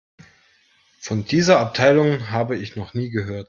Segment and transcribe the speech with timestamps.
[0.99, 3.39] Von dieser Abteilung habe ich noch nie gehört.